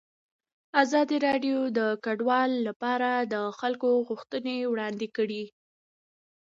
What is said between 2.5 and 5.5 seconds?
لپاره د خلکو غوښتنې وړاندې کړي.